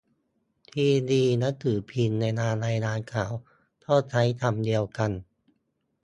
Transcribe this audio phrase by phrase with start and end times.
[0.71, 3.33] ทีวีหนังสือพิมพ์เวลารายงานข่าว
[3.85, 5.11] ก็ใช้คำเดียวกัน